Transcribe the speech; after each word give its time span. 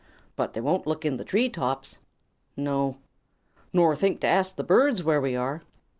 "But 0.35 0.53
they 0.53 0.61
won't 0.61 0.87
look 0.87 1.05
in 1.05 1.17
the 1.17 1.23
tree 1.23 1.47
tops." 1.47 1.99
"No." 2.57 2.97
"Nor 3.71 3.95
think 3.95 4.19
to 4.21 4.27
ask 4.27 4.55
the 4.55 4.63
birds 4.63 5.03
where 5.03 5.21
we 5.21 5.35
are." 5.35 5.61